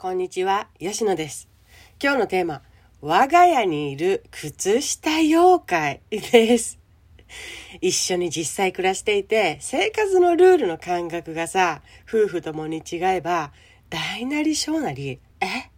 [0.00, 1.46] こんにちは、吉野です。
[2.02, 2.62] 今日のテーマ、
[3.02, 6.78] 我が家にいる靴下妖怪 です。
[7.82, 13.52] 一緒に実際暮らしていて、生活のルールの感覚がさ、夫婦ともに違えば、
[13.90, 15.46] 大なり小なり、え？
[15.46, 15.68] え？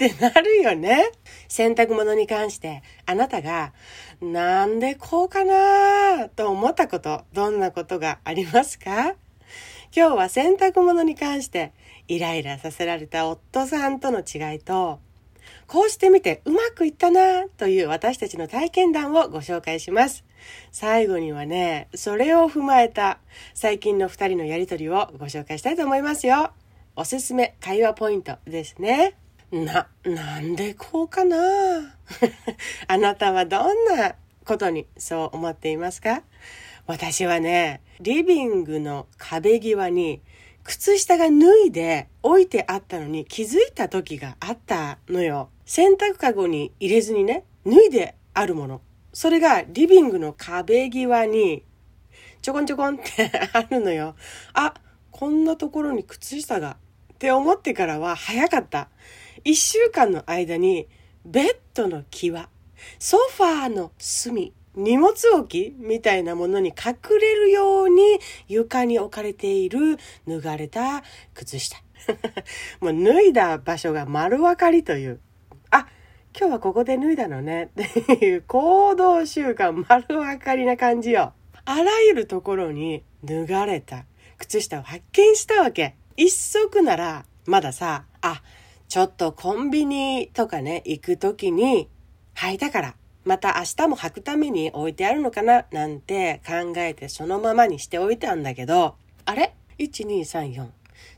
[0.00, 0.06] え？
[0.08, 1.12] ってなるよね。
[1.46, 3.74] 洗濯物に関して、あなたが、
[4.20, 6.28] なんでこうかな？
[6.30, 9.14] と思ったこと、どんなことがありますか？
[9.94, 11.72] 今日は洗濯物に関して
[12.08, 15.00] イライラさせられた夫さんとの違いと、
[15.66, 20.24] こうしてみてうまくいったなという私たちの体験談をご紹介します。
[20.70, 23.18] 最後にはね、それを踏まえた
[23.54, 26.52] 最近の二人のやりとりをご紹介したいと思いますよ。
[26.94, 29.14] おすすめ会話ポイントですね。
[29.50, 31.36] な、なんでこうかな？
[32.88, 34.14] あなたはどんな
[34.44, 36.22] ことにそう思っていますか？
[36.86, 40.20] 私はね、リビングの壁際に
[40.66, 45.48] 靴下が脱いで置いてあったのに気づいた時があったのよ。
[45.64, 48.80] 洗濯かごに入れずにね、脱いであるもの。
[49.12, 51.62] それがリビングの壁際に
[52.42, 54.16] ちょこんちょこんって あるのよ。
[54.54, 54.74] あ、
[55.12, 56.76] こんなところに靴下が
[57.12, 58.88] って思ってからは早かった。
[59.44, 60.88] 一週間の間に
[61.24, 62.48] ベッドの際、
[62.98, 68.02] ソファーの隅、荷物置きみたいなものに隠れるように
[68.46, 69.96] 床に置かれている
[70.28, 71.02] 脱がれた
[71.34, 71.78] 靴下。
[72.80, 75.20] もう脱いだ場所が丸分かりという。
[75.70, 75.88] あ、
[76.38, 81.32] 今日はここで脱いだのね っていう行動習慣丸分かりな感じよ。
[81.64, 84.04] あらゆるところに脱がれた
[84.38, 85.96] 靴下を発見したわけ。
[86.16, 88.42] 一足ならまださ、あ、
[88.88, 91.88] ちょっとコンビニとかね、行く時に
[92.34, 92.94] 履いたから
[93.26, 100.68] また明日も履くために置いてあるのかななんて考えてそのままにしておいたんだけど、あれ ?1234。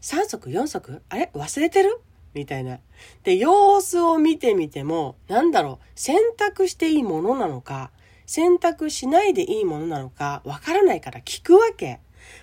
[0.00, 1.02] 3足4足？
[1.10, 1.30] あれ？
[1.34, 2.00] 忘れてる？
[2.34, 2.78] みたいな。
[3.24, 7.90] で、様子を見てみても、なんだろう、選択していいものなのか、
[8.26, 12.00] 選択しないでいいものなのか、わからないから聞くわけ。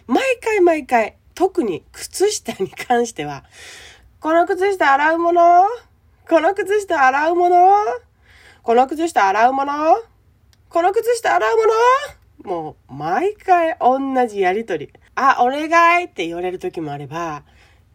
[0.07, 3.43] 毎回毎回、特に靴下に関しては、
[4.19, 5.63] この靴下洗うもの？
[6.29, 7.55] この靴下洗うもの？
[8.65, 9.73] この靴下洗うもの？
[10.69, 11.63] この靴下洗うも
[12.49, 12.63] の？
[12.63, 14.91] もう、毎回同じやりとり。
[15.13, 17.43] あ、お願いって言われる時もあれば、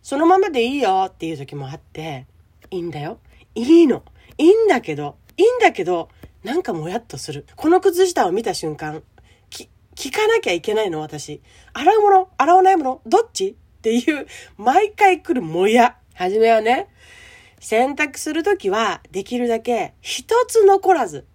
[0.00, 2.24] そのままでいいよっていう時もあって、
[2.70, 3.18] いいんだよ。
[3.56, 4.04] いいの。
[4.38, 6.08] いいんだけど、いいんだけど、
[6.44, 7.46] なんかもやっとする。
[7.56, 9.02] この靴下を見た瞬間、
[9.48, 11.42] き、聞かなきゃいけないの、私。
[11.72, 12.28] 洗うもの？
[12.38, 13.00] 洗わないもの？
[13.06, 13.56] どっち？
[13.78, 15.96] っていう、毎回来るもや。
[16.14, 16.86] はじめはね、
[17.60, 21.26] 選択するときは、できるだけ一つ残らず、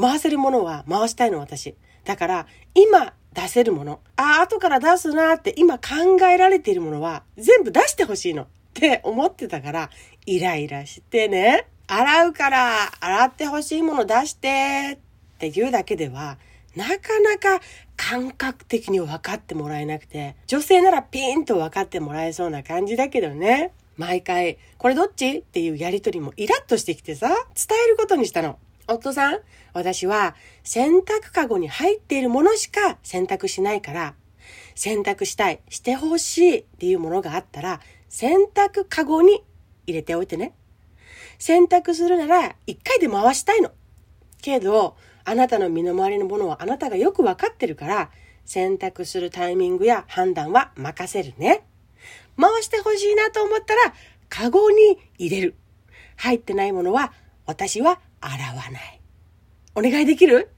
[0.00, 1.76] 回せるものは回したいの私。
[2.04, 9.90] だから、今出せるもの、ああ、後から出すなって今考えられているものは全部出してほしいのって思ってたから、
[10.24, 14.98] イライラしてね、洗うから洗ってほしいもの出して
[15.34, 16.38] って言うだけでは、
[16.76, 17.60] なかなか
[17.96, 23.72] 感覚的に分かってもらえなくて、女性ならピーンと分かってもらえそうな感じだけどね。
[24.02, 25.38] 毎回、これどっち？
[25.38, 28.58] っていうやりとりもイラッとしてきてさ、伝えることにしたの。
[28.88, 29.38] 夫さん、
[29.74, 34.14] 私は洗濯かごに入っているものしか洗濯しないから、
[34.74, 39.44] 洗濯したい、してほしいっていうものがあったら、洗濯かごに
[39.86, 40.52] 入れておいてね。
[41.38, 43.70] 洗濯するなら一回で回したいの。
[44.42, 48.10] けど、あなたの身の回りのものはあなたがよくわかってるから、
[48.44, 51.64] 洗濯するタイミングや判断は任せるね。
[52.40, 53.94] 回してほしいなと思ったら、
[54.28, 55.54] カゴに入れる。
[56.16, 57.12] 入ってないものは、
[57.46, 59.00] 私は洗わない。
[59.74, 60.50] お願いできる？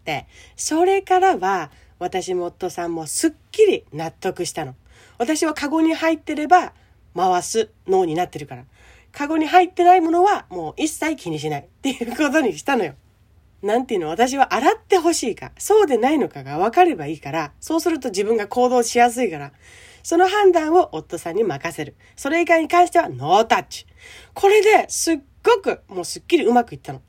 [0.00, 0.26] って、
[0.56, 4.74] それからは、私も夫さんもすっきり納得したの。
[5.18, 6.72] 私はカゴに入ってれば、
[7.16, 8.64] 回す脳になってるから。
[9.12, 12.94] カゴに入ってないものはもう一切気にしないっていうことにしたのよ。
[13.62, 19.52] なんていうの、私は洗ってほしいか、そうでないのかが分かればいいから、そうすると自分が行動しやすいから、
[20.04, 21.96] その判断を夫さんに任せる。
[22.14, 23.86] それ以外に関してはノータッチ。
[24.34, 27.02] これですっごくもうすっきりうまくいったの。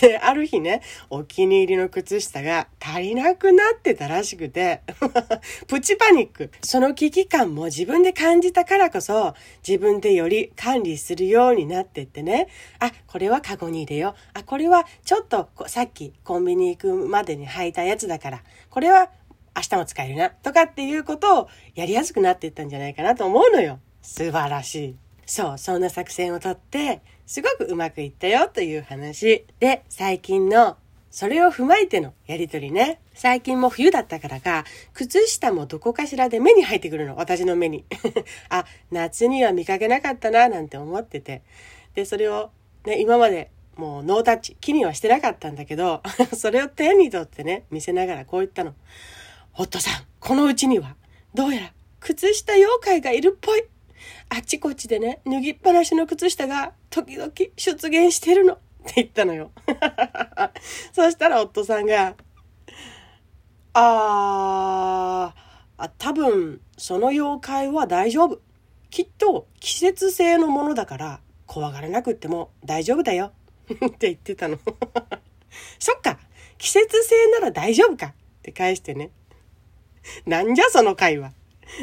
[0.00, 0.80] で、ある日ね、
[1.10, 4.80] お気に入りの靴下が足りなくなってたらしくて、
[5.68, 6.50] プチパニック。
[6.62, 9.34] その危機感も自分で感じたからこそ、
[9.66, 12.48] 自分でより管理するようになってってね、
[12.78, 14.38] あ、これはカゴに入れよう。
[14.38, 19.10] あ、これはちょっとさっきコンビニ行くまでに履いたやつだから、これは
[19.56, 23.78] 明日も使えるな、とかっていうことをやりやすくなっていったんじゃないかなと思うのよ。
[24.02, 24.96] 素晴らしい。
[25.26, 29.46] そう、そんな作戦をとって、すごくうまくいったよという話。
[29.60, 30.76] で、最近の、
[31.10, 33.00] それを踏まえてのやりとりね。
[33.14, 37.16] 最近も冬だったからか、靴下もどこかしらで目に入ってくるの。
[37.16, 37.84] 私の目に。
[38.50, 41.42] あ、夏には見かけなかったな、なんて思ってて。
[41.94, 42.50] で、それを
[42.84, 46.02] ね、今までもうノータッチ、気にはしてなかったんだけど、
[46.36, 48.74] それを手に取ってね、見せながらこう言ったの。
[49.56, 50.96] 夫さん、このうちには、
[51.32, 53.62] どうやら靴下妖怪がいるっぽい。
[54.28, 58.54] あっちこっちでね、脱ぎっぱなしの靴下が時々出現してるの。
[58.54, 58.56] っ
[58.86, 59.52] て言ったのよ。
[60.92, 62.16] そしたら夫さんが、
[63.74, 68.40] あー、多分その妖怪は大丈夫。
[68.90, 73.32] きっと季節性のものだから怖がらなくっても大丈夫だよ。
[73.70, 74.58] って言ってたの。
[75.78, 76.18] そっか、
[76.58, 79.10] 季節性なら大丈夫かって返してね。
[80.26, 81.32] なんじゃその会話。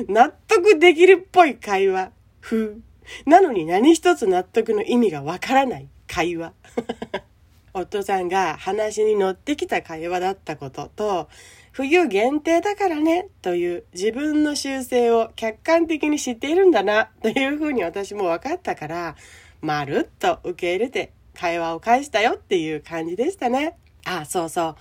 [0.08, 2.12] 納得できるっぽい会話。
[2.40, 2.82] ふう。
[3.26, 6.54] なのに何一つ納得の意味がわからない会話。
[7.74, 11.30] 夫さんが話に乗ってきた会話だったことと、
[11.72, 19.16] 冬限定だからね、という自分の習性を客観的に知っているんだな、というふうに私も分かったから、
[19.62, 23.78] まるっと受け入れて会話を返したよっていう感じでしたね。
[24.06, 24.76] あ、そうそう。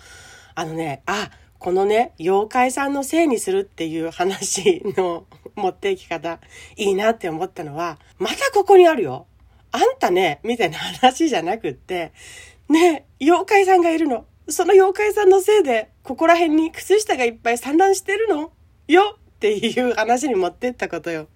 [0.56, 6.40] あのね、あ、このね、妖怪さんのせいにするっていう話の 持っていき方、
[6.76, 9.26] いいなって思ったのは、またここにあるよ。
[9.70, 12.12] あんたね、みたいな話じゃなくって、
[12.70, 14.24] ね妖怪さんがいるの。
[14.48, 18.52] その妖怪さんのせいで、ここら辺に靴下がいっぱい散乱してるの
[18.88, 21.26] よっていう話に持ってったことよ。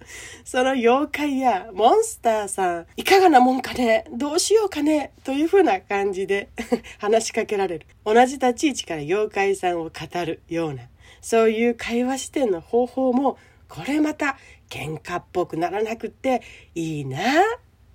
[0.44, 4.04] その妖怪やモンスターさん、いかがなもんかね？
[4.12, 5.14] どうしようかね？
[5.24, 6.50] という風な感じで
[7.00, 7.86] 話しかけられる。
[8.04, 9.90] 同じ立ち位置から妖怪さんを語
[10.22, 10.82] るような、
[11.22, 13.38] そういう会話視点の方法も、
[13.70, 14.36] これまた
[14.68, 16.42] 喧嘩っぽくならなくって
[16.74, 17.18] いいな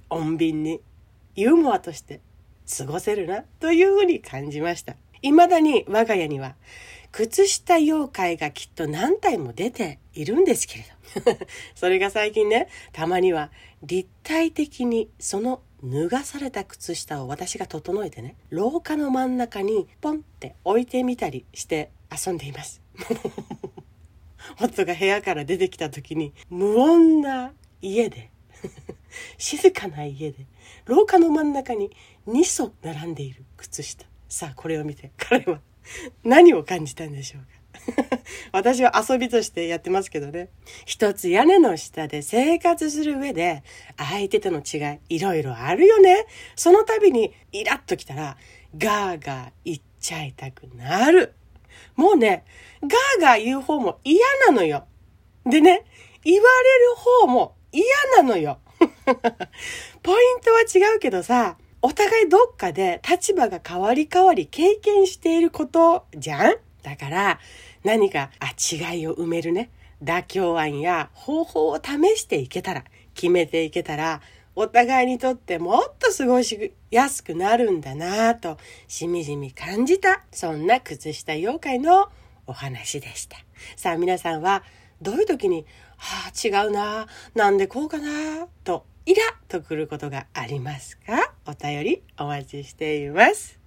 [0.10, 0.82] 穏便に
[1.36, 2.20] ユーモアとして
[2.80, 4.96] 過ごせるなというふうに感じました。
[5.22, 6.56] 未だに我が家には
[7.12, 10.86] 靴下妖怪がきっと何体も出ているんですけれ
[11.26, 11.38] ど。
[11.76, 13.52] それが最近ね、たまには
[13.84, 22.82] 立体的にその脱がされた靴下を私が整えてね、廊下の真ん中にポンって置いてみたりして遊んでいます。
[24.60, 28.32] 夫が部屋から出てきた時に無音な家で
[29.38, 30.46] 静かな家で
[30.86, 31.92] 廊下の真ん中に
[32.28, 35.62] 2層並んでいる靴下さあこれを見て彼は
[36.24, 37.42] 何を感じたんでしょう
[37.94, 38.20] か？
[38.52, 40.50] 私は遊びとしてやってますけどね。
[40.86, 43.64] 一つ屋根の下で生活する上で
[43.98, 46.26] 相手との違いいろいろあるよね。
[46.56, 48.38] その度にイラッときたら
[48.78, 51.34] ガーガー言っちゃいたくなる。
[51.96, 52.46] もうね、
[52.82, 54.86] ガーガー言う方も嫌なのよ。
[55.46, 55.86] でね、
[56.24, 57.84] 言われる方も嫌
[58.18, 58.60] なのよ。
[60.04, 66.56] ポイントは違うけどさ、お互いどっかで立場が変わり変わり経験していることじゃん。
[66.84, 67.40] だから
[67.84, 69.70] 何か、あ、違いを埋めるね、
[70.04, 72.84] 妥協案や方法を試していけたら、
[73.14, 74.22] 決めていけたら、
[74.56, 78.58] お互いにとってもっと過ごしやすくなるんだなぁと、
[78.90, 82.10] しみじみ感じた、そんな靴下妖怪の
[82.46, 83.38] お話でした。
[83.78, 84.64] さあ皆さんは、
[85.02, 85.66] どういう時に、
[85.96, 91.29] はあ、違うななんでこうかなとイラッとくることがありますか？
[91.50, 93.59] お便りお待ちしています。